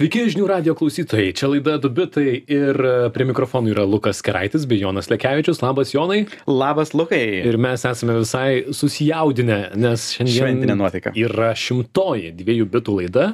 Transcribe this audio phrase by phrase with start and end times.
[0.00, 1.34] Sveiki, žinių radio klausytojai.
[1.36, 5.58] Čia laida Dubitai ir e, prie mikrofonų yra Lukas Keraitis bei Jonas Lekevičius.
[5.60, 6.22] Labas, Jonai.
[6.48, 7.20] Labas, Lukai.
[7.44, 10.72] Ir mes esame visai susijaudinę, nes šiandien
[11.20, 13.26] yra šimtoji dviejų bitų laida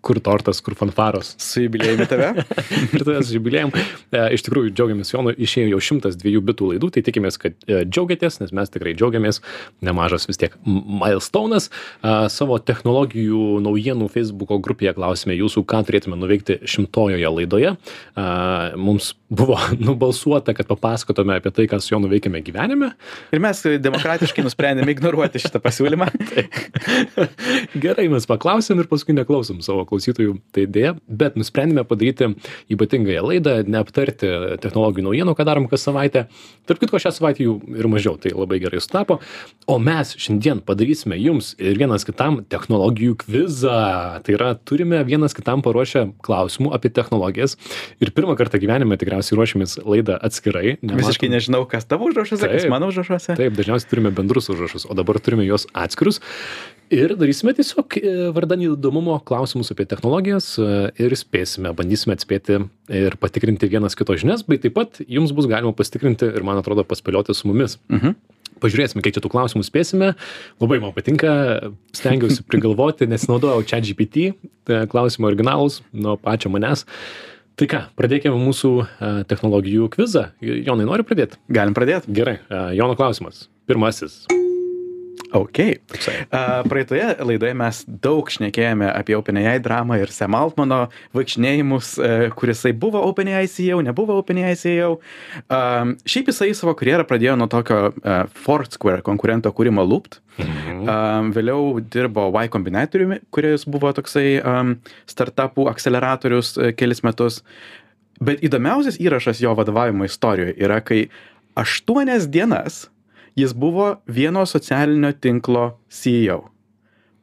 [0.00, 1.34] kur tortas, kur fanfaros.
[1.42, 2.30] Su jubiliejumi tave.
[2.94, 3.72] ir tavęs su jubiliejum.
[3.74, 7.82] E, iš tikrųjų, džiaugiamės Jonu, išėjo jau šimtas dviejų bitų laidų, tai tikimės, kad e,
[7.88, 9.42] džiaugiatės, nes mes tikrai džiaugiamės.
[9.84, 11.68] Nemažas vis tiek milestonas.
[11.68, 17.74] E, savo technologijų naujienų Facebook'o grupėje klausime jūsų, ką turėtume nuveikti šimtojoje laidoje.
[17.74, 18.28] E,
[18.78, 22.92] mums buvo nubalsuota, kad papasakotume apie tai, kas jo nuveikėme gyvenime.
[23.34, 26.08] Ir mes demokratiškai nusprendėme ignoruoti šitą pasiūlymą.
[27.84, 32.30] Gerai, mes paklausėm ir paskui neklausom savo klausytojų, tai dėja, bet nusprendėme padaryti
[32.72, 34.30] ypatingąją laidą, neaptarti
[34.62, 36.26] technologijų naujienų, ką darom kas savaitę.
[36.68, 39.18] Tarp kitko, šią savaitę jų ir mažiau, tai labai gerai sutapo.
[39.68, 43.78] O mes šiandien padarysime jums ir vienas kitam technologijų kvizą.
[44.24, 47.56] Tai yra, turime vienas kitam paruošę klausimų apie technologijas.
[48.02, 50.78] Ir pirmą kartą gyvenime tikriausiai ruošiamės laidą atskirai.
[50.82, 51.04] Nematom...
[51.04, 53.36] Visiškai nežinau, kas tavo užrašuose, kas mano užrašuose.
[53.38, 56.20] Taip, dažniausiai turime bendrus užrašus, o dabar turime juos atskirus.
[56.88, 57.98] Ir darysime tiesiog
[58.32, 64.58] vardan įdomumo klausimus apie technologijas ir spėsime, bandysime atspėti ir patikrinti vienas kito žinias, bei
[64.62, 67.78] taip pat jums bus galima pasitikrinti ir, man atrodo, paspėlioti su mumis.
[67.92, 68.16] Mhm.
[68.58, 70.12] Pažiūrėsime, kiek čia tų klausimų spėsime.
[70.58, 71.30] Labai man patinka,
[71.94, 74.32] stengiausi prigalvoti, nesinaudojau čia GPT,
[74.90, 76.82] klausimų originalus nuo pačio manęs.
[77.58, 78.72] Tai ką, pradėkime mūsų
[79.30, 80.28] technologijų kvizą.
[80.42, 81.40] Jonai, nori pradėti?
[81.50, 82.10] Galim pradėti.
[82.14, 82.38] Gerai,
[82.78, 83.48] Jono klausimas.
[83.66, 84.24] Pirmasis.
[85.36, 85.58] Ok.
[85.60, 92.72] Uh, praeitoje laidoje mes daug šnekėjome apie OpenAI dramą ir Sam Altmano vaikšnėjimus, uh, kurisai
[92.72, 94.96] buvo OpenAI CEO, nebuvo OpenAI CEO.
[95.44, 100.22] Uh, šiaip jisai savo karjerą pradėjo nuo tokio uh, Foursquare konkurento kūrimo Loopt.
[100.38, 100.82] Mhm.
[100.88, 104.76] Um, vėliau dirbo Y Combinatoriumi, kuris buvo toksai um,
[105.10, 107.42] startupų akceleratorius uh, kelis metus.
[108.22, 111.08] Bet įdomiausias įrašas jo vadovavimo istorijoje yra, kai
[111.58, 112.86] aštuonias dienas
[113.38, 116.42] jis buvo vieno socialinio tinklo CEO,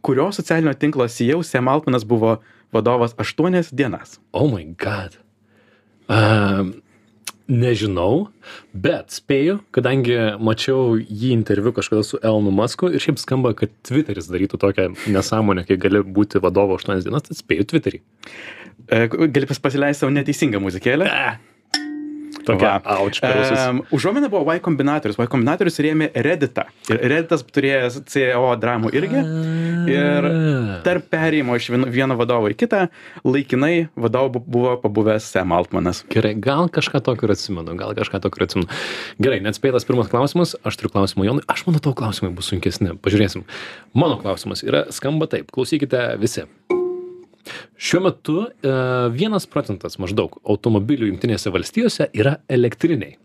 [0.02, 2.38] kurio socialinio tinklo CEO Sam Altmanas buvo
[2.72, 4.20] vadovas aštuonias dienas.
[4.32, 5.18] Oh my god.
[6.08, 6.74] Um,
[7.48, 8.30] nežinau,
[8.74, 14.30] bet spėju, kadangi mačiau jį interviu kažkada su Elonu Musku ir šiaip skamba, kad Twitteris
[14.32, 18.02] darytų tokią nesąmonę, kai gali būti vadovo 8 dienas, tai spėju Twitterį.
[18.88, 21.10] E, gali pasileisti savo neteisingą muzikėlę.
[21.12, 21.55] E.
[22.46, 23.20] Tokia auč.
[23.24, 25.18] Um, užuomina buvo Y kombinatorius.
[25.20, 26.68] Y kombinatorius rėmė Redditą.
[26.92, 29.24] Ir Redditas turėjo CEO dramų irgi.
[29.92, 30.30] Ir
[30.86, 32.86] tarp perėjimo iš vieno, vieno vadovo į kitą,
[33.26, 36.04] laikinai vadovu buvo pabuvęs Sam Altmanas.
[36.12, 38.80] Gerai, gal kažką tokio ir atsimenu, gal kažką tokio ir atsimenu.
[39.22, 42.96] Gerai, neatspėtas pirmas klausimas, aš turiu klausimą Jonui, aš manau, tavo klausimai bus sunkesni.
[43.06, 43.46] Pažiūrėsim.
[43.98, 46.50] Mano klausimas yra, skamba taip, klausykite visi.
[47.78, 48.72] Šiuo metu e,
[49.14, 53.18] vienas procentas maždaug automobilių Junktinėse valstijose yra elektriniai.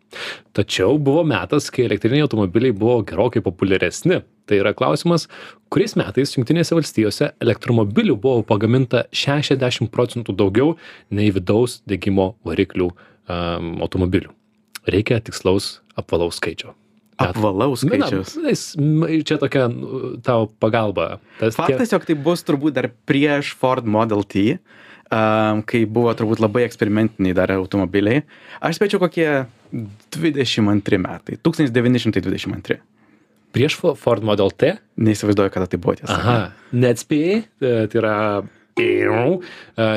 [0.56, 4.20] Tačiau buvo metas, kai elektriniai automobiliai buvo gerokai populiaresni.
[4.50, 5.28] Tai yra klausimas,
[5.72, 10.74] kuriais metais Junktinėse valstijose elektromobilių buvo pagaminta 60 procentų daugiau
[11.14, 14.34] nei vidaus degimo variklių um, automobilių.
[14.90, 16.74] Reikia tikslaus apvalaus skaičio.
[17.20, 18.34] Apvalaus skaičiaus.
[18.40, 21.18] Na, na, čia tokia nu, tavo pagalba.
[21.40, 21.96] Tas Faktas, tie...
[21.96, 27.36] jog tai bus turbūt dar prieš Ford Model T, um, kai buvo turbūt labai eksperimentiniai
[27.36, 28.24] dar automobiliai.
[28.64, 29.28] Aš spėčiau kokie
[30.16, 32.80] 22 metai, 1922.
[33.50, 34.76] Prieš Ford Model T?
[35.02, 36.14] Neįsivaizduoju, kada tai buvo tiesa.
[36.14, 36.38] Aha,
[36.70, 38.16] neatspėjai, e, tai yra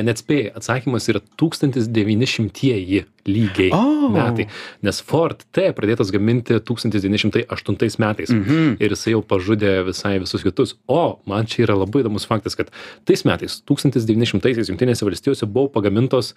[0.03, 4.09] Net spėjai, atsakymas yra 1900-ieji lygiai oh.
[4.11, 4.45] metai,
[4.83, 8.75] nes Ford T pradėtas gaminti 1908 metais mm -hmm.
[8.83, 10.75] ir jisai jau pažudė visai visus kitus.
[10.87, 12.71] O man čia yra labai įdomus faktas, kad
[13.05, 16.33] tais metais, 1900-aisiais Junktinėse valstijose buvo pagamintos,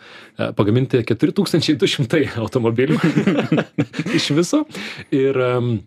[0.56, 2.98] pagaminti 4200 automobilių
[4.18, 4.64] iš viso.
[5.10, 5.78] Ir um,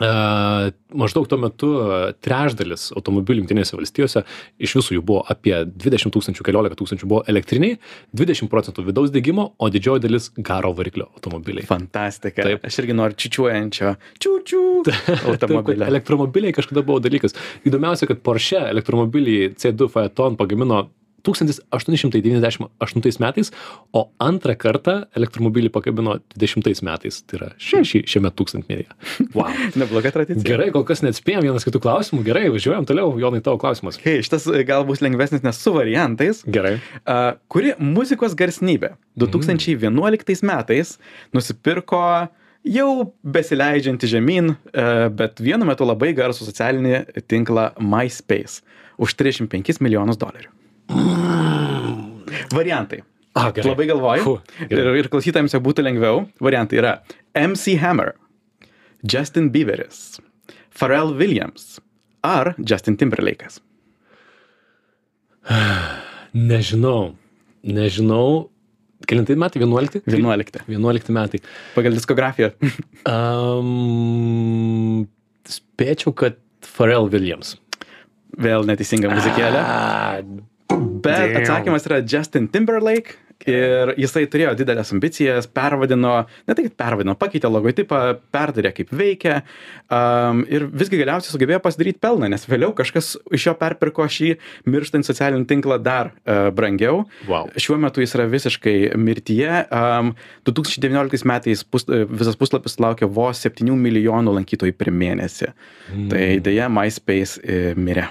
[0.00, 1.70] maždaug tuo metu
[2.24, 4.24] trečdalis automobilių Junktinėse valstijose,
[4.58, 7.78] iš visų jų buvo apie 20 tūkstančių, keliolika tūkstančių buvo elektriniai,
[8.16, 11.66] 20 procentų vidaus degimo, o didžioji dalis garo variklio automobiliai.
[11.68, 12.46] Fantastika.
[12.46, 12.66] Taip.
[12.66, 13.94] Aš irgi noriu čiučiuojančio.
[14.22, 14.64] Čiučiu.
[15.30, 15.88] Automobiliai.
[15.92, 17.36] elektromobiliai kažkada buvo dalykas.
[17.68, 20.84] Įdomiausia, kad Porsche elektromobilį C2 Phaeton pagamino
[21.24, 23.50] 1898 metais,
[23.96, 28.90] o antrą kartą elektromobilį pakabino 20 metais, tai yra ši, ši, šiame tūkstantmetyje.
[29.36, 29.48] Wow.
[29.80, 30.44] Nebloga tradicija.
[30.46, 33.98] Gerai, kol kas neatspėjom vienas kitų klausimų, gerai, važiuojam toliau, Jonai, tavo klausimas.
[34.04, 36.44] Hei, šitas e, gal bus lengvesnis, nes su variantais.
[36.44, 36.76] Gerai.
[37.02, 40.48] Uh, kuri muzikos garsnybė 2011 mm.
[40.50, 40.96] metais
[41.34, 42.04] nusipirko
[42.64, 42.90] jau
[43.36, 48.64] besileidžianti žemyn, uh, bet vienu metu labai garsų socialinį tinklą MySpace
[49.00, 50.53] už 35 milijonus dolerių.
[52.54, 53.02] Variantai.
[53.34, 53.72] A, gerai.
[53.72, 54.22] Labai galvoju.
[54.22, 54.34] Fu,
[54.68, 56.22] ir, ir klausytojams jau būtų lengviau.
[56.44, 56.92] Variantai yra
[57.34, 58.12] MC Hammer,
[59.02, 60.20] Justin Bieberis,
[60.70, 61.80] Pharrell Williams
[62.24, 63.58] ar Justin Timberlake'as.
[66.50, 67.14] Nežinau.
[67.64, 68.50] Nežinau.
[69.04, 69.60] Kelintai metai?
[69.60, 70.06] 11?
[70.06, 70.64] 11.
[70.70, 71.42] 11 metai.
[71.76, 72.54] Pagal diskografiją.
[73.04, 75.04] Um,
[75.44, 77.50] spėčiau, kad Pharrell Williams.
[78.40, 79.60] Vėl neteisinga muzikėlė.
[81.04, 81.42] Bet Damn.
[81.42, 83.20] atsakymas yra Justin Timberlake.
[83.50, 86.12] Ir jisai turėjo didelės ambicijas, pervadino,
[86.48, 87.98] ne tai, kad pervadino, pakeitė logotipą,
[88.32, 89.40] perdarė kaip veikia
[89.92, 94.30] um, ir visgi galiausiai sugebėjo pasidaryti pelną, nes vėliau kažkas iš jo perpirko šį
[94.70, 97.02] mirštantį socialinį tinklą dar uh, brangiau.
[97.28, 97.50] Wow.
[97.60, 99.64] Šiuo metu jis yra visiškai mirtyje.
[99.66, 100.14] Um,
[100.48, 105.50] 2019 metais pus, e, visas puslapis laukia vos 7 milijonų lankytojų per mėnesį.
[105.90, 106.08] Mm.
[106.14, 108.08] Tai dėja, MySpace e, mirė.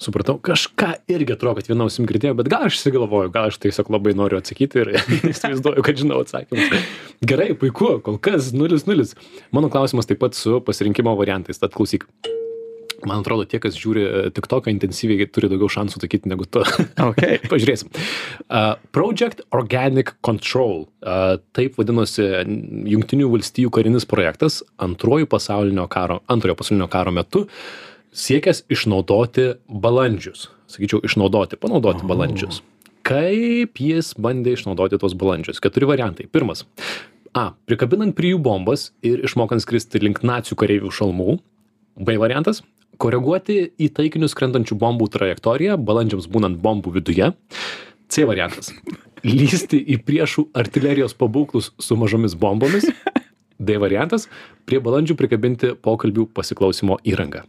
[0.00, 3.90] Supratau, kažką irgi atrodo, kad viena ausim girdėjau, bet gal aš įsigalvoju, gal aš tiesiog
[3.92, 4.90] labai noriu atsakyti ir
[5.34, 6.86] įsivaizduoju, kad žinau atsakymus.
[7.20, 9.10] Gerai, puiku, kol kas 0-0.
[9.52, 12.08] Mano klausimas taip pat su pasirinkimo variantais, tad klausyk.
[13.04, 14.06] Man atrodo, tie, kas žiūri
[14.36, 16.64] tik toką intensyviai, turi daugiau šansų sakyti negu tu.
[17.10, 17.36] Okay.
[17.52, 17.92] Pažiūrėsim.
[18.48, 20.86] Uh, Project Organic Control.
[21.04, 22.24] Uh, taip vadinosi
[22.92, 27.46] Junktinių valstijų karinis projektas antrojo pasaulinio karo, antrojo pasaulinio karo metu
[28.12, 30.48] siekęs išnaudoti balandžius.
[30.70, 32.60] Sakyčiau, išnaudoti, panaudoti balandžius.
[33.06, 35.60] Kaip jis bandė išnaudoti tos balandžius?
[35.62, 36.28] Keturi variantai.
[36.30, 36.66] Pirmas.
[37.34, 37.52] A.
[37.66, 41.38] Prikabinant prie jų bombas ir išmokant skristi link nacijų kareivių šalmų.
[42.00, 42.62] B variantas.
[43.00, 47.30] Koreguoti į taikinius krentančių bombų trajektoriją, balandžiams būnant bombų viduje.
[48.10, 48.74] C variantas.
[49.24, 52.88] Lysti į priešų artilerijos pabūklus su mažomis bombomis.
[53.60, 54.26] D variantas.
[54.68, 57.46] Prie balandžių prikabinti pokalbių pasiklausimo įrangą.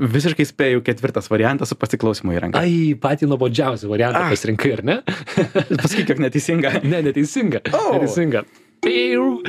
[0.00, 2.58] Visiškai spėjau ketvirtas variantas su pasiklausimo įranga.
[2.62, 4.30] Ai, patį nuobodžiausią variantą Ah.
[4.32, 4.96] pasirinkai, ar ne?
[5.04, 6.72] Pasakyk, kiek neteisinga.
[6.92, 7.60] Ne, neteisinga.
[7.72, 7.92] Oh.
[7.94, 8.44] Neteisinga.
[8.82, 9.42] Piu.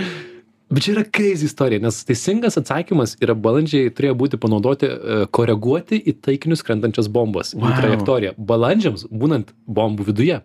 [0.74, 6.00] Bet čia yra crazy istorija, nes teisingas atsakymas yra balandžiai turėjo būti panaudoti, e, koreguoti
[6.02, 7.75] į taikinius krentančias bombas, wow.
[7.78, 8.34] Trajektoriją.
[8.42, 10.40] Balandžiams būnant bombų viduje.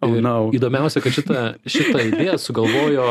[0.00, 0.34] Oh, Ir no.
[0.56, 3.06] Įdomiausia, kad šitą, šitą idėją sugalvojo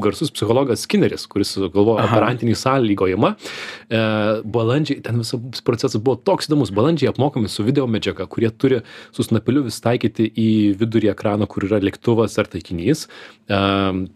[0.00, 2.08] garsus psichologas Skinneris, kuris sugalvojo Aha.
[2.08, 3.34] operantinį sąlygojimą.
[3.92, 4.02] E,
[4.56, 6.72] balandžiai, ten visas procesas buvo toks įdomus.
[6.72, 8.80] Balandžiai apmokami su video medžiaga, kurie turi
[9.12, 10.48] su snapeliu vis taikyti į
[10.80, 13.04] vidurį ekrano, kur yra lėktuvas ar taikinys.
[13.44, 13.62] E,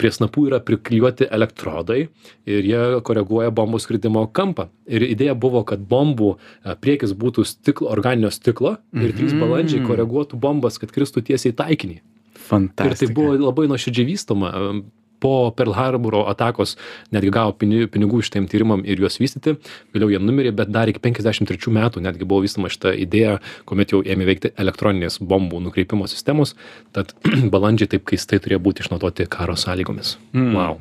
[0.01, 1.29] prie snapų yra priklijuoti
[1.67, 2.09] elektrodai
[2.47, 4.69] ir jie koreguoja bombų skridimo kampą.
[4.87, 9.41] Ir idėja buvo, kad bombų e, priekis būtų stiklo, organinio stiklo ir trys Mhm.
[9.41, 11.97] balandžiai koreguotų bombas, kad kristų tiesiai į taikinį.
[11.97, 13.07] Ir Fantastika.
[13.07, 14.83] tai buvo labai nuoširdžiai vystoma.
[15.19, 16.77] Po Pearl Harboro atakos
[17.11, 19.57] netgi gavo pini- pinigų šitiem tyrimam ir juos vystyti.
[19.95, 24.03] Vėliau jie numirė, bet dar iki 53 metų netgi buvo vystoma šita idėja, kuomet jau
[24.03, 26.55] ėmė veikti elektroninės bombų nukreipimo sistemos.
[26.93, 27.15] Tad
[27.51, 30.19] balandžiai taip keistai turėjo būti išnaudoti karo sąlygomis.
[30.35, 30.53] Mm.
[30.55, 30.81] Wow.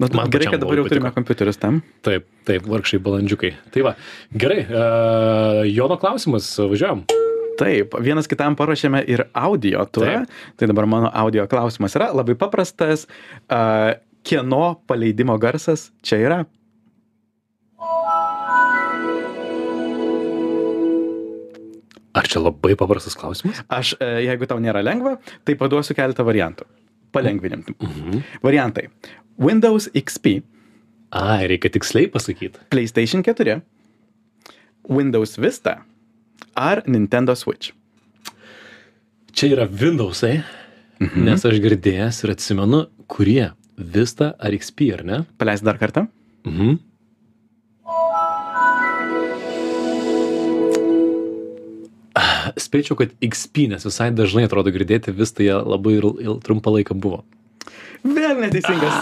[0.00, 1.82] Na, Man gerai, kad dabar jau turime kompiuterius tam.
[2.06, 3.52] Taip, taip, vargšai balandžiukai.
[3.74, 3.94] Tai va,
[4.32, 7.04] gerai, uh, Jono klausimas, važiuojam.
[7.56, 10.24] Taip, vienas kitam paruošėme ir audio turą.
[10.60, 13.06] Tai dabar mano audio klausimas yra labai paprastas.
[13.48, 13.96] Uh,
[14.26, 16.44] kieno paleidimo garsas čia yra?
[22.16, 23.60] Ar čia labai paprastas klausimas?
[23.68, 26.64] Aš, e, jeigu tau nėra lengva, tai paduosiu keletą variantų.
[27.12, 27.62] Palengvinim.
[27.76, 28.22] Mhm.
[28.44, 28.88] Variantai.
[29.36, 30.40] Windows XP,
[31.10, 32.58] Ai, reikia tiksliai pasakyti.
[32.70, 33.60] PlayStation 4,
[34.88, 35.84] Windows Vista
[36.54, 37.72] ar Nintendo Switch.
[39.36, 40.40] Čia yra Windowsai,
[41.00, 41.22] mhm.
[41.28, 45.22] nes aš girdėjęs ir atsimenu, kurie Vista ar XP, ar ne?
[45.36, 46.06] Paleis dar kartą.
[46.48, 46.78] Mhm.
[52.16, 56.96] Ah, Spėčiau, kad XP, nes visai dažnai atrodo girdėti Vistoje labai il, il, trumpą laiką
[56.96, 57.20] buvo.
[58.04, 58.98] Vėl neteisingas.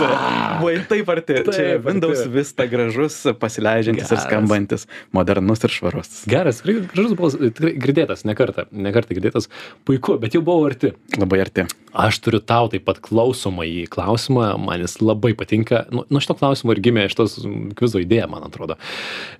[0.60, 1.38] Buvai taip arti.
[1.40, 1.84] Taip Čia arti.
[1.86, 4.26] Windows Vista gražus, pasileidžiantis ir Geras.
[4.28, 4.86] skambantis,
[5.16, 6.12] modernus ir švarus.
[6.30, 9.50] Geras, gražus balsas, tikrai girdėtas, ne kartą, ne kartą girdėtas,
[9.88, 10.94] puiku, bet jau buvau arti.
[11.20, 11.66] Labai arti.
[11.94, 15.84] Aš turiu tau taip pat klausomą į klausimą, man jis labai patinka.
[15.94, 17.38] Nu, nuo šito klausimo ir gimė šitos
[17.78, 18.78] kvizo idėja, man atrodo.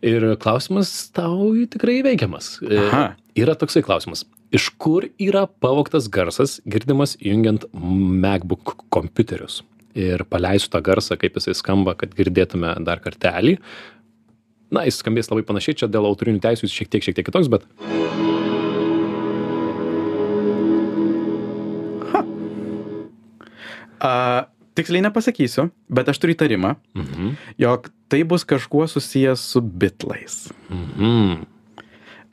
[0.07, 2.57] Ir klausimas tau tikrai veikiamas.
[2.63, 3.05] E, Aha.
[3.35, 4.23] Yra toksai klausimas.
[4.55, 9.63] Iš kur yra pavoktas garsas girdimas jungiant MacBook kompiuterius?
[9.99, 13.57] Ir paleisiu tą garsą, kaip jisai skamba, kad girdėtume dar kartelį.
[14.75, 17.51] Na, jis skambės labai panašiai, čia dėl autorinių teisų jis šiek tiek, šiek tiek kitoks,
[17.53, 17.67] bet
[24.05, 24.45] A,
[24.77, 27.37] tiksliai nepasakysiu, bet aš turiu įtarimą, Mhm.
[27.59, 30.53] jog tai bus kažkuo susijęs su bitlais.
[30.71, 31.47] Mhm.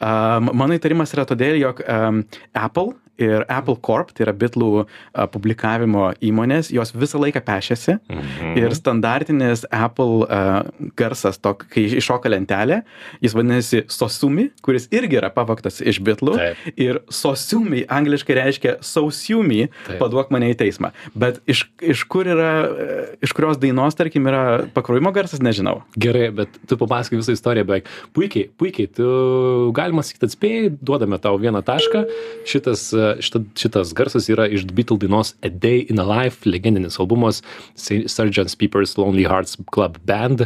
[0.02, 2.24] Um, mano įtarimas yra todėl, jog um,
[2.58, 4.86] Apple ir Apple Corp, tai yra bitlų
[5.34, 8.58] publikavimo įmonės, jos visą laiką pešėsi Mhm.
[8.58, 10.64] ir standartinis Apple a,
[10.98, 12.82] garsas, to, kai iššoka lentelė,
[13.22, 16.36] jis vadinasi Sosumi, kuris irgi yra pavaktas iš bitlų.
[16.38, 16.58] Taip.
[16.78, 20.92] Ir Sosumi angliškai reiškia Sausiumi, paduok mane į teismą.
[21.16, 25.84] Bet iš, iš kur yra, e, iš kurios dainos, tarkim, yra pakrovimo garsas, nežinau.
[25.98, 27.86] Gerai, bet tu papasakai visą istoriją beveik.
[28.14, 32.06] Puikiai, puikiai, tu galima sakyti atspėjai, duodame tau vieną tašką.
[32.46, 32.92] Šitas,
[33.24, 37.42] šita, šitas garsas yra iš The Beatles dainos A Day in a Life, legendinis albumas
[37.76, 38.56] Sgt.
[38.60, 40.46] Pepper's Lonely Hearts Club Band.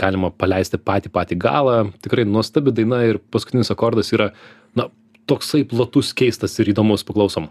[0.00, 1.78] Galima paleisti patį patį galą.
[2.04, 4.32] Tikrai nuostabi daina ir paskutinis akordas yra,
[4.76, 4.88] na,
[5.30, 7.48] toksai platus, keistas ir įdomus, paklausom.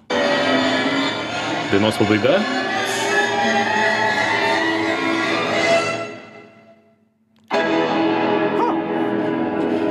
[1.72, 2.38] Dainos pabaiga.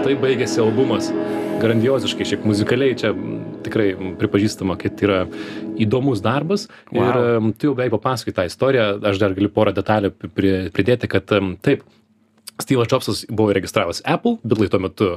[0.02, 1.10] Tai baigėsi albumas.
[1.62, 3.12] Grandioziškai, šiaip muzikaliai čia
[3.62, 5.22] tikrai pripažįstama, kad yra
[5.82, 6.66] įdomus darbas.
[6.90, 7.02] Wow.
[7.06, 11.10] Ir tu jau beveik papasakai tą istoriją, aš dar galiu porą detalių pri- pri- pridėti,
[11.10, 11.30] kad
[11.62, 11.84] taip.
[12.62, 15.08] Steve'as Jobsas buvo įregistravęs Apple, Bitlai tuo metu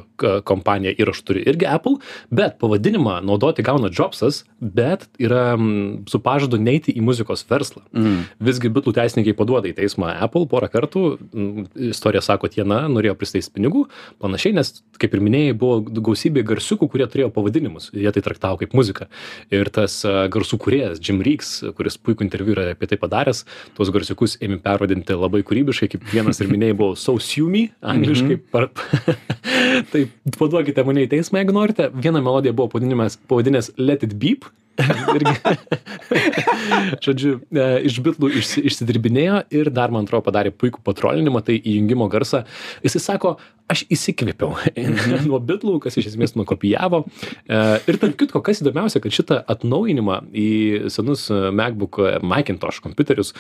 [0.47, 1.99] kompanija įrašų turi irgi Apple,
[2.33, 7.83] bet pavadinimą naudoti gauna Jobsas, bet yra mm, su pažadu neiti į muzikos verslą.
[7.95, 8.25] Mm.
[8.49, 11.03] Visgi bitlų teisininkai paduoda į teismą Apple porą kartų.
[11.31, 13.85] Mm, Istorija sako, jie na, norėjo pristeisti pinigų,
[14.23, 14.71] panašiai, nes,
[15.01, 17.91] kaip ir minėjai, buvo gausybė garsiukų, kurie turėjo pavadinimus.
[17.95, 19.09] Jie tai traktavo kaip muziką.
[19.53, 23.43] Ir tas garsų kuriejas, Jim Reeks, kuris puikų interviu yra apie tai padaręs,
[23.77, 28.39] tuos garsiukus ėmė pervadinti labai kūrybiškai, kaip vienas ir minėjai buvo So Sue Me, angliškai.
[28.51, 28.69] Par...
[29.91, 30.05] tai
[30.39, 31.89] paduokite mane į teismą, jeigu norite.
[31.91, 34.47] Viena melodija buvo pavadinęs Let It Beep.
[35.15, 35.33] Irgi,
[37.05, 42.09] žodžiu, e, iš bitlų išsi, išsidirbinėjo ir dar, man atrodo, padarė puikų patrolinimą, tai įjungimo
[42.11, 42.41] garsą.
[42.83, 43.35] Jisai sako,
[43.71, 44.51] aš įsikvėpiau
[45.29, 47.05] nuo bitlų, kas iš esmės nukopijavo.
[47.07, 50.49] E, Ir tarp kitko, kas įdomiausia, kad šitą atnaujinimą į
[50.91, 53.31] senus MacBook e, Macintosh kompiuterius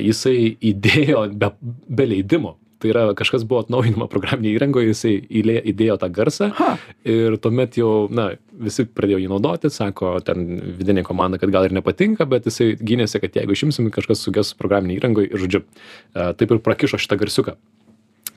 [0.00, 1.52] jisai įdėjo be,
[1.92, 2.56] be leidimo.
[2.84, 6.74] Tai yra kažkas buvo atnaujinama programinėje įrangoje, jisai įlė, įdėjo tą garsą Ha.
[7.08, 8.26] ir tuomet jau, na,
[8.60, 10.44] visi pradėjo jį naudoti, sako ten
[10.76, 15.00] vidinė komanda, kad gal ir nepatinka, bet jisai gynėsi, kad jeigu išimsim, kažkas suges programinėje
[15.00, 17.56] įrangoje ir, žodžiu, e, taip ir prakišo šitą garsiuką.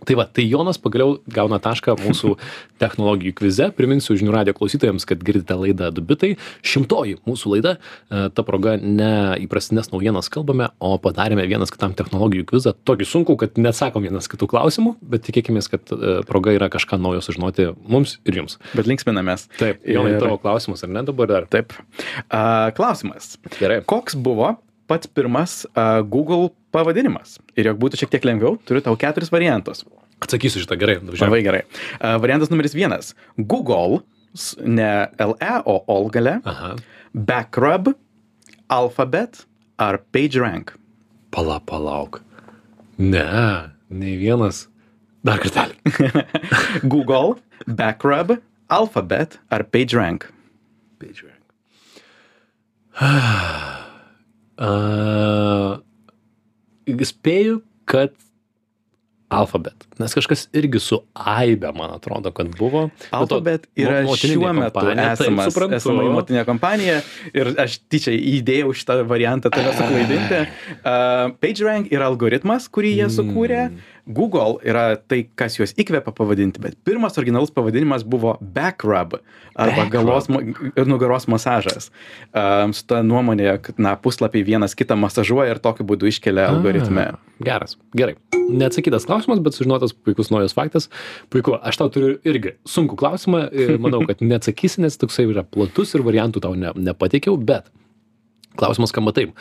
[0.05, 2.35] Tai va, tai Jonas pagaliau gauna tašką mūsų
[2.83, 3.69] technologijų kvize.
[3.77, 6.35] Priminsiu žinių radio klausytojams, kad girdite laidą Dubitai.
[6.65, 7.73] Šimtoji mūsų laida.
[8.11, 9.09] E, Ta proga ne
[9.43, 12.75] įprastinės naujienas kalbame, o padarėme vienas kitam technologijų kvizą.
[12.87, 17.23] Tokį sunku, kad neatsakom vienas kitų klausimų, bet tikėkime, kad e, proga yra kažką naujo
[17.25, 18.59] sužinoti mums ir jums.
[18.77, 19.47] Bet linksminamės.
[19.57, 21.49] Taip, Jonai, Ir- tavo klausimas, ar ne dabar dar?
[21.51, 21.73] Taip.
[22.29, 23.35] A, klausimas.
[23.57, 23.81] Gerai.
[23.87, 24.53] Koks buvo
[24.87, 27.37] pats pirmas a, Google pavadinimas?
[27.57, 29.83] Ir jog būtų šiek tiek lengviau, turiu tau keturis variantus.
[30.23, 30.97] Atsakysiu šitą gerai.
[31.01, 31.63] Labai gerai.
[31.99, 33.13] A, variantas numeris vienas.
[33.37, 34.01] Google,
[34.65, 34.89] ne
[35.21, 36.39] LE, o OL gale.
[37.13, 37.93] Backrub,
[38.73, 39.45] Alphabet
[39.79, 40.73] ar PageRank.
[41.31, 42.21] Pala, palauk.
[42.97, 43.27] Ne,
[43.89, 44.65] nei vienas.
[45.27, 45.77] Dar kartelį.
[46.93, 48.37] Google, Backrub,
[48.73, 50.29] Alphabet ar PageRank.
[51.01, 51.35] PageRank.
[54.57, 55.77] Uh,
[57.05, 58.09] spėju, kad
[59.27, 59.75] Alphabet.
[59.99, 62.85] Nes kažkas irgi su Aibe, man atrodo, kad buvo.
[62.87, 65.75] Bet to- Alphabet yra šiuo metu suprantu.
[65.75, 67.01] esama įmotinė kompanija
[67.33, 70.45] ir aš tyčia įdėjau šitą variantą tave suklaidinti.
[70.87, 73.71] Uh, PageRank yra algoritmas, kurį jie sukūrė.
[74.07, 79.17] Google yra tai, kas juos įkvėpia pavadinti, bet pirmas originalus pavadinimas buvo Backrub
[79.55, 79.91] arba Backrub.
[79.93, 81.91] galos ir nugaros masažas.
[82.31, 87.09] Um, su ta nuomonė, kad na, puslapiai vienas kitą masažuoja ir tokiu būdu iškelia algoritme.
[87.13, 88.15] A, Geras, gerai.
[88.33, 90.87] Neatsakytas klausimas, bet sužinotas puikus naujas faktas.
[91.33, 95.93] Puiku, aš tau turiu irgi sunkų klausimą ir manau, kad neatsakysi, nes toksai yra platus
[95.93, 97.67] ir variantų tau ne, nepateikiau, bet
[98.59, 99.33] klausimas skamba taip.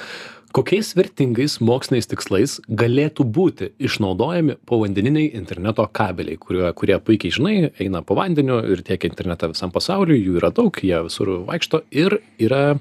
[0.56, 8.00] Kokiais vertingais moksliniais tikslais galėtų būti išnaudojami povandeniniai interneto kabeliai, kurie, kurie puikiai žinai, eina
[8.06, 12.78] po vandeniu ir tiekia internetą visam pasauliu, jų yra daug, jie visur vaikšto ir yra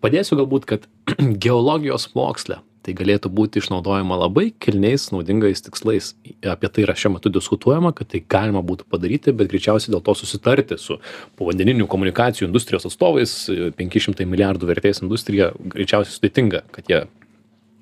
[0.00, 0.88] padėsiu galbūt, kad
[1.44, 6.14] geologijos moksle tai galėtų būti išnaudojama labai kilniais, naudingais tikslais.
[6.48, 10.14] Apie tai yra šiuo metu diskutuojama, kad tai galima būtų padaryti, bet greičiausiai dėl to
[10.16, 10.96] susitarti su
[11.40, 13.34] povandeninių komunikacijų industrijos atstovais,
[13.76, 17.02] 500 milijardų vertės industrija, greičiausiai sudėtinga, kad jie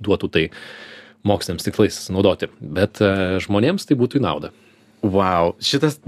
[0.02, 0.46] duotų tai
[1.26, 2.50] moksliniams tikslais naudoti.
[2.58, 4.52] Bet e, žmonėms tai būtų į naudą.
[5.02, 6.00] Wow, šitas,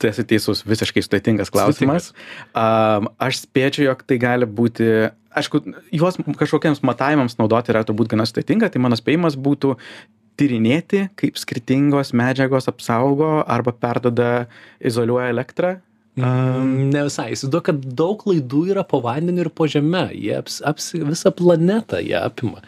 [0.00, 2.10] tu esi teisus, visiškai sudėtingas klausimas.
[2.56, 4.88] Um, aš spėčiau, jog tai gali būti,
[5.36, 5.62] aišku,
[5.96, 9.76] juos kažkokiems matavimams naudoti yra turbūt gana sudėtinga, tai mano spėjimas būtų
[10.40, 14.48] tyrinėti, kaip skirtingos medžiagos apsaugo arba perdoda,
[14.80, 15.76] izoliuoja elektrą.
[16.20, 17.30] Um, ne visai.
[17.34, 20.08] Įsivaizduoju, kad daug laidų yra po vandeniu ir po žeme.
[20.16, 22.64] Jie aps, aps, visą planetą jie apima.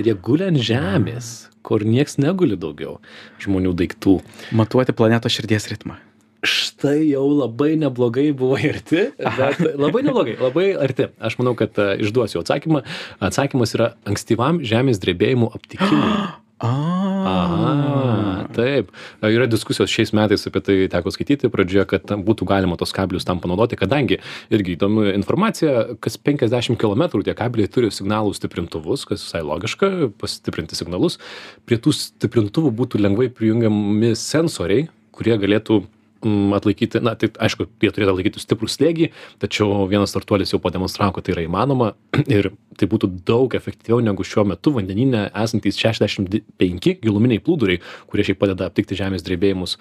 [0.00, 1.30] Ir jie guli ant žemės,
[1.66, 2.98] kur nieks neguli daugiau
[3.40, 4.18] žmonių daiktų.
[4.56, 6.00] Matuoti planetos širdies ritmą.
[6.40, 11.10] Štai jau labai neblogai buvo arti, bet labai neblogai, labai arti.
[11.20, 12.80] Aš manau, kad uh, išduosiu atsakymą.
[13.20, 16.14] Atsakymas yra ankstyvam žemės drebėjimų aptikimui.
[16.60, 18.90] Aha, taip.
[19.24, 23.40] Yra diskusijos šiais metais apie tai teko skaityti pradžioje, kad būtų galima tos kabelius tam
[23.40, 24.18] panaudoti, kadangi
[24.52, 30.76] irgi įdomi informacija, kas 50 km tie kabeliai turi signalų stiprintuvus, kas visai logiška, pastiprinti
[30.76, 31.16] signalus.
[31.64, 35.80] Prie tų stiprintuvų būtų lengvai prijungiami sensoriai, kurie galėtų
[36.22, 39.10] atlaikyti, na, tai aišku, jie turėtų atlaikyti stiprų slėgį,
[39.40, 41.92] tačiau vienas startuolis jau pademonstravo, kad tai yra įmanoma
[42.36, 42.50] ir
[42.80, 48.68] tai būtų daug efektyviau negu šiuo metu vandenyne esantys 65 giluminiai plūduriai, kurie šiaip padeda
[48.70, 49.76] aptikti žemės drebėjimus,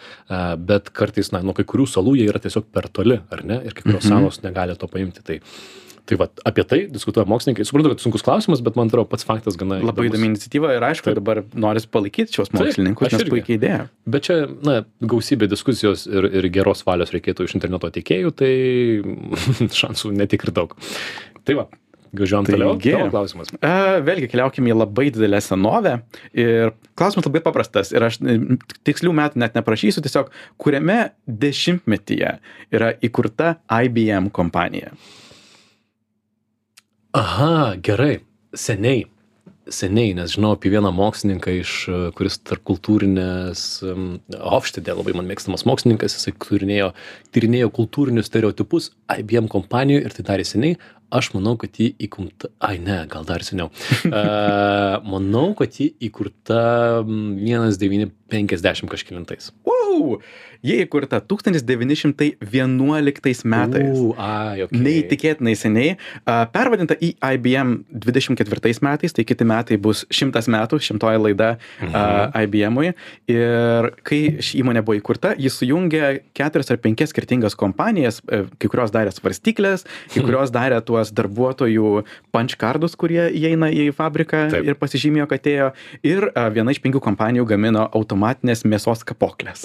[0.69, 3.75] bet kartais, na, nuo kai kurių salų jie yra tiesiog per toli, ar ne, ir
[3.75, 4.09] kai kurios Mhm.
[4.15, 5.23] salos negali to paimti.
[5.23, 5.39] Tai,
[6.07, 7.65] tai va, apie tai diskutuoja mokslininkai.
[7.67, 10.13] Suprantu, kad sunkus klausimas, bet man atrodo pats faktas gana Labai įdomus.
[10.13, 11.19] įdomi iniciatyva ir aišku, Taip.
[11.19, 13.33] dabar noris palaikyti šios Taip, mokslininkus, aš nes irgi.
[13.35, 13.81] puikiai idėja.
[14.09, 18.53] Bet čia, na, gausybė diskusijos ir, ir geros valios reikėtų iš interneto tiekėjų, tai
[19.83, 20.73] šansų netik ir daug.
[21.47, 21.67] Tai va,
[22.15, 22.73] gažiuojam toliau.
[22.81, 23.51] Tavo klausimas.
[23.61, 25.99] A, vėlgi keliaukime į labai didelę senovę.
[26.33, 27.93] Ir klausimas labai paprastas.
[27.93, 28.37] Ir aš e,
[28.87, 32.35] tikslių metų net neprašysiu, tiesiog kuriame dešimtmetyje
[32.73, 34.93] yra įkurta IBM kompanija.
[37.11, 38.19] Aha, gerai.
[38.53, 39.07] Seniai.
[39.65, 45.25] Seniai, nes žinau apie vieną mokslininką, iš, e, kuris tarp kultūrinės, um, Hofstede labai man
[45.29, 46.91] mėgstamas mokslininkas, jisai tyrinėjo,
[47.33, 50.77] tyrinėjo kultūrinius stereotipus IBM kompanijoje ir tai darė seniai.
[51.11, 53.69] Aš manau, kad ji įkurta, ai ne, gal dar seniau.
[54.09, 56.59] Uh, manau, kad ji įkurta
[57.05, 57.37] mm,
[58.29, 59.49] 1950 kažkilintais.
[59.67, 60.19] Wow!
[60.65, 63.95] Jie įkurta 1911 metais.
[63.95, 64.79] U, ai, okay.
[64.83, 65.93] Neįtikėtinai seniai.
[66.27, 67.69] A, Pervadinta į IBM
[68.03, 71.49] 24 metais, tai kiti metai bus šimtas metų, šimtoji laida
[71.79, 71.93] Mhm.
[71.95, 72.89] uh, IBM-ui.
[73.31, 76.03] Ir kai ši įmonė buvo įkurta, jis sujungė
[76.37, 82.57] keturias ar penkias skirtingas kompanijas, kai kurios darė svarstyklės, kai kurios darė tuos darbuotojų punch
[82.59, 84.67] cardus, kurie įeina į fabriką Taip.
[84.67, 85.71] ir pasižymėjo, kad atėjo.
[86.05, 89.63] Ir viena iš penkių kompanijų gamino automatinės mėsos kapoklės.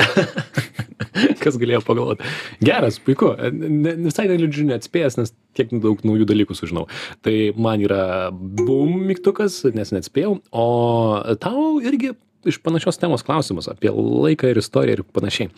[1.43, 2.27] Kas galėjo pagalvoti.
[2.65, 3.33] Geras, puiku.
[3.53, 6.87] Ne, visai neliūdžiu neatspėjęs, nes tiek daug naujų dalykų sužinau.
[7.27, 10.39] Tai man yra bum mygtukas, nes neatspėjau.
[10.55, 10.67] O
[11.43, 15.51] tau irgi iš panašios temos klausimas apie laiką ir istoriją ir panašiai.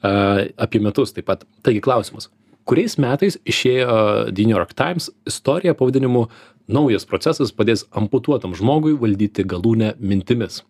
[0.00, 1.44] Uh, apie metus taip pat.
[1.66, 2.30] Taigi klausimas.
[2.70, 6.28] Kuriais metais išėjo The New York Times istorija pavadinimu
[6.70, 10.60] Naujas procesas padės amputuotam žmogui valdyti galūnę mintimis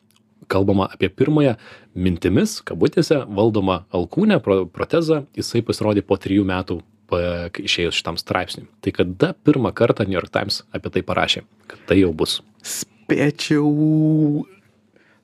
[0.51, 1.55] kalbama apie pirmąją
[1.95, 6.81] mintimis, kabutėse, valdomą alkūnę, pro, protezą, jisai pasirodė po trijų metų
[7.65, 8.69] išėjus šitam straipsniui.
[8.83, 12.39] Tai kada pirmą kartą New York Times apie tai parašė, kad tai jau bus.
[12.63, 13.67] Spėčiau,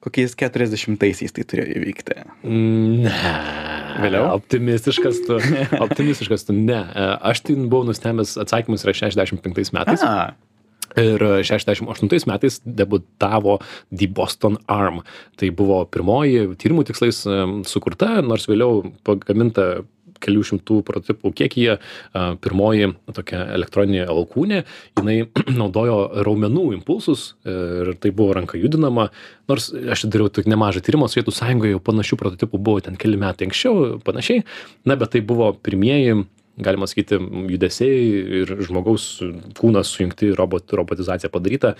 [0.02, 2.20] kokiais 40-aisiais tai turėjo įvykti.
[3.06, 3.75] Ne.
[4.02, 4.32] Vėliau?
[4.36, 5.38] Optimistiškas tu.
[5.86, 6.56] Optimistiškas tu.
[6.56, 6.82] Ne.
[7.20, 10.04] Aš tai buvau nustebęs, atsakymas yra 65 metais.
[10.04, 10.34] A,
[10.96, 13.58] Ir 68 metais debutavo
[13.92, 15.02] The Boston Arm.
[15.36, 19.82] Tai buvo pirmoji tyrimų tikslais em, sukurta, nors vėliau pagaminta
[20.22, 21.78] kelių šimtų prototipų kiekyje
[22.44, 24.62] pirmoji tokia elektroninė alkūnė,
[24.98, 25.18] jinai
[25.60, 29.10] naudojo raumenų impulsus ir tai buvo ranka judinama,
[29.50, 33.48] nors aš dariau tik nemažą tyrimą, Sovietų sąjungoje jau panašių prototipų buvo ten keli metai
[33.48, 34.46] anksčiau, panašiai,
[34.88, 36.24] na bet tai buvo pirmieji
[36.56, 37.18] galima sakyti,
[37.52, 37.96] judesiai
[38.42, 39.08] ir žmogaus
[39.58, 41.74] kūnas sujungti, robot, robotizacija padaryta.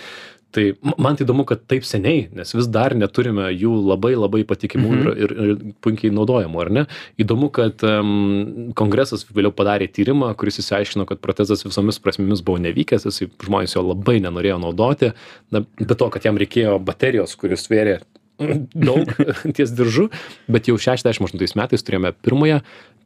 [0.55, 0.63] Tai
[1.03, 5.01] man tai įdomu, kad taip seniai, nes vis dar neturime jų labai labai patikimų Mhm.
[5.09, 6.85] ir, ir, ir puikiai naudojamų, ar ne?
[7.21, 13.09] Įdomu, kad um, kongresas vėliau padarė tyrimą, kuris įsiaiškino, kad protezas visomis prasmėmis buvo nevykęs,
[13.11, 15.13] jisai žmonės jo labai nenorėjo naudoti,
[15.51, 18.01] na, be to, kad jam reikėjo baterijos, kuris svėrė
[18.39, 19.09] daug
[19.57, 20.11] ties diržu,
[20.49, 22.61] bet jau 68 metais turėjome pirmąją,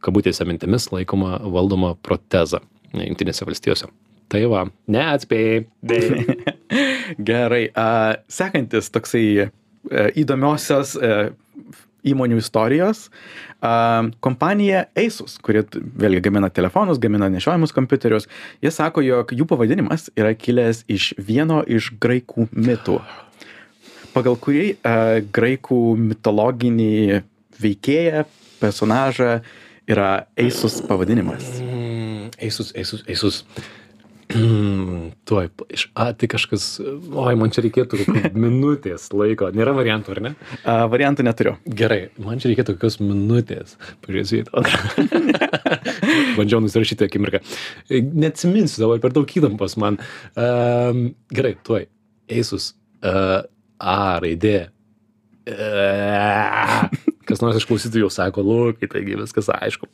[0.04, 3.86] kabutėse mintimis laikomą valdomą protezą Junktinėse valstijose.
[4.30, 5.62] Tai va, neatspėjai.
[5.86, 6.36] Deja.
[7.30, 7.64] gerai.
[7.78, 7.86] A,
[8.30, 9.46] sekantis toksai e,
[10.22, 11.14] įdomiosios e,
[12.10, 13.08] įmonių istorijos.
[14.24, 15.60] Kompanija Asus, kuri
[16.00, 18.24] vėlgi gamina telefonus, gamina nešiojamus kompiuterius,
[18.64, 22.96] jie sako, jog jų pavadinimas yra kilęs iš vieno iš graikų mitų,
[24.14, 24.70] pagal kurį
[25.36, 27.20] graikų mitologinį
[27.60, 28.24] veikėją,
[28.64, 29.34] personažą
[29.90, 31.44] yra Asus pavadinimas.
[31.58, 33.44] Mm, Eisus, eisus, eisus.
[34.30, 38.04] Tuoj, iš, a, tai kažkas, oi, man čia reikėtų
[38.44, 39.48] minutės laiko.
[39.54, 40.32] Nėra variantų, ar ne?
[40.62, 41.56] A, variantų neturiu.
[41.66, 43.74] Gerai, man čia reikėtų kokios minutės.
[44.06, 44.64] To.
[46.38, 47.42] Bandžiau nusirašyti akimirką.
[47.90, 49.98] Neatsiminsiu dabar per daug įtampos man.
[50.38, 51.88] Um, gerai, tuoj.
[52.30, 52.72] Eisus.
[53.02, 53.42] Uh,
[53.82, 54.68] a raidė.
[55.50, 59.88] Uh, kas nors iš klausytojų jau sako, lūkai, taigi viskas aišku.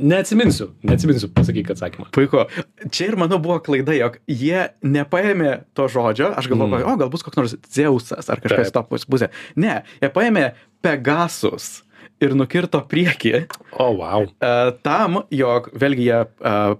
[0.00, 2.08] Neatsiminsiu, neatsiminsiu, pasakyk atsakymą.
[2.14, 2.44] Puiku.
[2.92, 6.90] Čia ir mano buvo klaida, jog jie nepaėmė to žodžio, aš galvoju, mm.
[6.92, 9.30] o gal bus koks nors Zeusas ar kažkas to pusė.
[9.60, 10.50] Ne, jie paėmė
[10.84, 11.80] Pegasus
[12.20, 13.46] ir nukirto priekį.
[13.72, 14.28] O, oh, wow.
[14.28, 16.76] Uh, tam, jog vėlgi jie uh,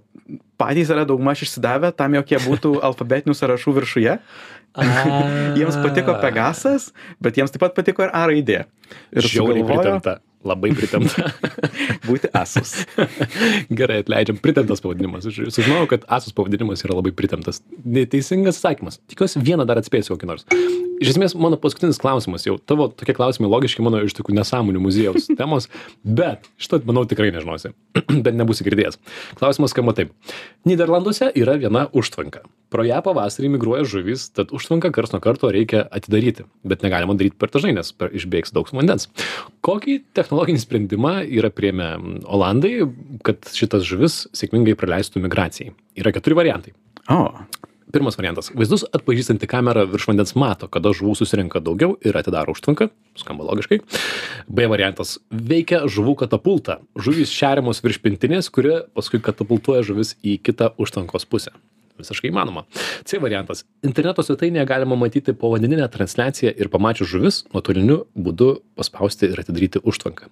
[0.60, 4.16] patys yra daugmaž išsidavę, tam, jog jie būtų alfabetinių sąrašų viršuje.
[4.78, 6.90] Jiems patiko Pegasas,
[7.22, 8.64] bet jiems taip pat patiko ir A raidė.
[9.14, 10.20] Ir žiauriai pritempta.
[10.46, 11.30] Labai pritempta.
[12.08, 12.86] būti Asus.
[13.80, 14.38] Gerai, atleidžiam.
[14.40, 15.28] Pritemptas pavadinimas.
[15.28, 17.60] Sužinojau, kad Asus pavadinimas yra labai pritemptas.
[17.84, 19.00] Neteisingas atsakymas.
[19.10, 20.48] Tikiuosi vieną dar atspėsiu kokį nors.
[21.00, 25.30] Iš esmės, mano paskutinis klausimas, jau tavo tokie klausimai logiški mano iš tokių nesąmonių muziejaus
[25.38, 25.70] temos,
[26.04, 27.72] bet šitą, manau, tikrai nežinosi,
[28.26, 28.98] bet nebūsi girdėjęs.
[29.40, 30.12] Klausimas skamba taip.
[30.68, 32.42] Niderlanduose yra viena užtvanka.
[32.70, 37.40] Pro ją pavasarį migruoja žuvys, tad užtvanką kars nuo karto reikia atidaryti, bet negalima daryti
[37.40, 39.08] per dažnai, nes per išbėgs daug vandens.
[39.64, 41.96] Kokį technologinį sprendimą yra priemę
[42.30, 42.84] Olandai,
[43.26, 45.74] kad šitas žuvis sėkmingai praleistų migracijai?
[45.98, 46.76] Yra keturi variantai.
[47.10, 47.26] O.
[47.90, 48.52] Pirmas variantas.
[48.54, 52.86] Vaizdus atpažįstanti kamera virš vandens mato, kada žuvų susirinka daugiau ir atidaro užtvanką.
[53.18, 53.80] Skamba logiškai.
[54.46, 55.16] B variantas.
[55.34, 56.78] Veikia žuvų katapulta.
[56.94, 61.50] Žuvys šeriamos virš pintinės, kuri paskui katapultuoja žuvis į kitą užtvankos pusę
[62.02, 62.66] visiškai įmanoma.
[63.04, 63.64] C variantas.
[63.86, 70.30] Interneto svetainėje galima matyti povandeninę transliaciją ir pamačius žuvis nuotoliniu būdu paspausti ir atidaryti užtvanką.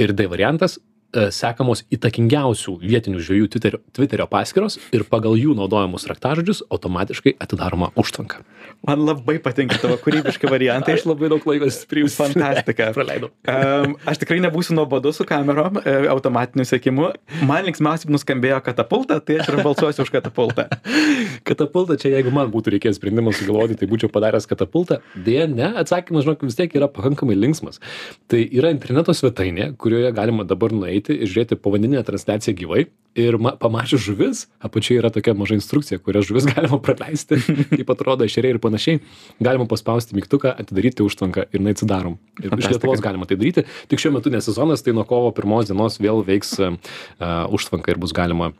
[0.00, 0.78] Ir D variantas
[1.10, 7.88] E, sekamos įtakingiausių vietinių žvejų Twitterio, Twitterio paskyros ir pagal jų naudojamus raktažodžius automatiškai atidaroma
[7.98, 8.44] užtvanka.
[8.86, 10.94] Man labai patinka tavo kūrybiški variantai.
[10.96, 13.30] aš labai daug laiko prieš fantastiką praleidau.
[13.48, 17.10] Um, aš tikrai nebūsiu nuobodu su kamerom, e, automatiniu sėkimu.
[17.48, 20.68] Man linksmiausiai nuskambėjo katapultą, tai aš ir balsuosiu už katapultą.
[21.50, 25.02] katapultą čia, jeigu man būtų reikėjęs sprendimą sugalvoti, tai būčiau padaręs katapultą.
[25.28, 27.82] Dėja, ne, atsakymas, žinok, vis tiek yra pakankamai linksmas.
[28.30, 32.84] Tai yra interneto svetainė, kurioje galima dabar nueiti eiti ir žiūrėti povandeninę transliaciją gyvai
[33.18, 37.40] ir ma pamačius žuvis apačioje yra tokia maža instrukcija kurias žuvis galima praleisti
[37.72, 38.69] kaip atrodo ešeriai ir panašiai
[39.40, 44.02] galima paspausti mygtuką atidaryti užtvanką ir jinai atsidarom ir iš lietuvos galima tai daryti tik
[44.02, 46.74] šiuo metu ne sezonas tai nuo kovo pirmos dienos vėl veiks uh,
[47.50, 48.52] užtvanka ir bus galima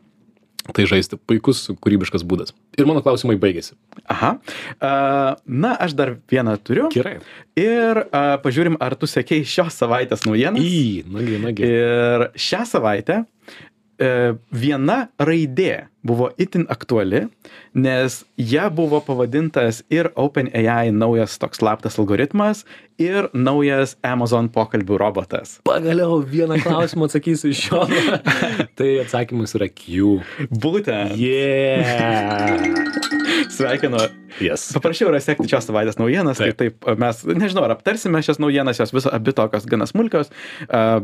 [0.75, 1.17] tai žaisti.
[1.27, 2.53] Puikus kūrybiškas būdas.
[2.77, 3.73] Ir mano klausimai baigėsi.
[4.11, 4.35] Aha.
[4.77, 6.87] Uh, na, aš dar vieną turiu.
[6.93, 7.17] Gerai.
[7.59, 8.03] Ir
[8.45, 10.61] pažiūrim, ar tu sekėjai šios savaitės naujienas.
[10.61, 11.65] Į, nagi, nagi.
[11.67, 13.70] Ir šią savaitę E,
[14.01, 17.27] viena raidė buvo itin aktuali,
[17.73, 22.65] nes ją buvo pavadintas ir OpenAI naujas toks slaptas algoritmas
[23.01, 25.59] ir naujas Amazon pokalbių robotas.
[25.67, 27.85] Pagaliau vieną klausimą atsakysiu iš šio.
[28.77, 30.19] tai atsakymas yra Q.
[30.49, 31.17] Būtent.
[31.21, 33.20] Yeah.
[33.55, 34.01] Sveikinu.
[34.41, 34.69] Yes.
[34.75, 36.79] Paprašiau yra sekti šios savaitės naujienas, tai taip.
[36.81, 40.31] tai taip mes, nežinau, ar aptarsime šias naujienas, jos viso abi tokios gana smulkios,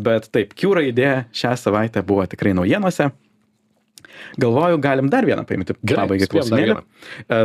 [0.03, 3.11] bet taip, Q raidė šią savaitę buvo tikrai naujienose.
[4.41, 6.77] Galvoju, galim dar vieną paimti pabaigai klausimėlį.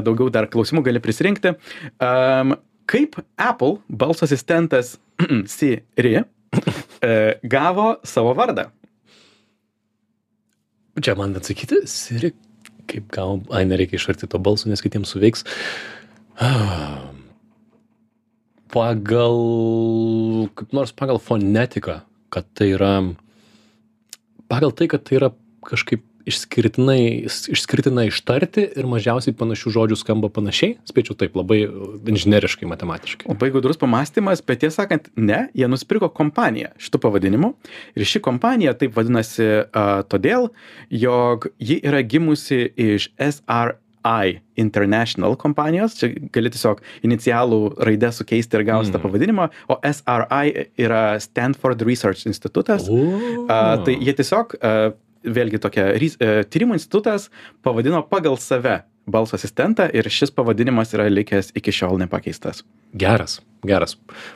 [0.07, 1.55] Daugiau dar klausimų gali prisirinkti.
[2.03, 2.57] Um,
[2.89, 4.97] kaip Apple balso asistentas
[5.55, 6.25] Siri e,
[7.43, 8.69] gavo savo vardą?
[11.01, 12.33] Čia man atsakyti, Siri
[12.93, 15.47] kaip gal, ai, nereikia išarti to balso, nes kitiems suveiks.
[18.73, 19.37] Pagal,
[20.59, 22.01] kaip nors pagal fonetiką,
[22.33, 22.95] kad tai yra,
[24.53, 25.33] pagal tai, kad tai yra
[25.69, 30.77] kažkaip išskirtinai išskirtinai ištarti ir mažiausiai panašių žodžių skamba panašiai.
[30.89, 31.65] Spėčiau taip labai
[32.13, 33.29] inžineriškai matematiškai.
[33.33, 37.55] Labai gudrus pamąstymas bet tiesą sakant ne jie nusipirko kompaniją šitu pavadinimu.
[37.97, 40.51] Ir ši kompanija taip vadinasi a, todėl
[40.91, 48.59] jog ji yra gimusi iš SR I International kompanijos, čia gali tiesiog inicialų raidę sukeisti
[48.59, 48.97] ir gausi mm.
[48.97, 52.89] tą pavadinimą, o SRI yra Stanford Research Institutas.
[52.91, 53.47] Uh,
[53.87, 54.93] tai jie tiesiog uh,
[55.25, 57.29] vėlgi tokia e, tyrimų institutas
[57.63, 62.63] pavadino pagal save balso asistentą ir šis pavadinimas yra likęs iki šiol nepakeistas.
[62.93, 63.95] Geras, geras.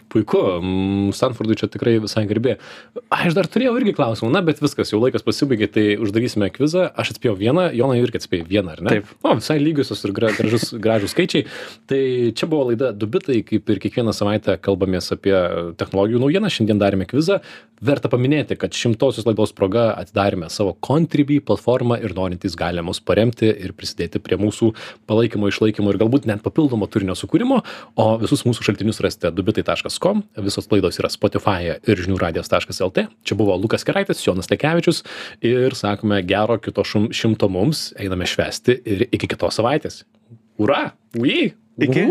[0.08, 2.54] Puiku, mm, Stanfordui čia tikrai visai garbė.
[3.12, 6.86] Aš dar turėjau irgi klausimų, na, bet viskas, jau laikas pasibaigė, tai uždarysime kvizą.
[6.96, 8.94] Aš atspėjau vieną, Jonai irgi atspėjo vieną, ar ne?
[8.94, 9.10] Taip.
[9.20, 11.44] O, visai lygiosios ir gražus, gražus skaičiai.
[11.90, 12.00] Tai
[12.32, 15.36] čia buvo laida Dubitai, kaip ir kiekvieną savaitę kalbamės apie
[15.76, 16.52] technologijų naujieną.
[16.56, 17.42] Šiandien darėme kvizą.
[17.84, 23.50] Verta paminėti, kad šimtosios laidos proga atidarėme savo Contribui platformą ir norintys gali mus paremti
[23.52, 24.72] ir prisidėti prie mūsų mūsų
[25.06, 27.60] palaikymo išlaikymo ir galbūt net papildomo turinio sukūrimo
[27.96, 32.50] o visus mūsų šaltinius rasite dubitai taškas kom visos laidos yra spotifajuje ir žinių radijas
[32.52, 33.08] taškas lt.
[33.26, 35.04] Čia buvo lukas keraitis jonas lekevičius
[35.44, 40.04] ir sakome gero kito šum šimto mums einame švęsti ir iki kitos savaitės.
[40.58, 40.94] Ura!
[41.18, 41.52] Ui!
[41.76, 42.06] Iki.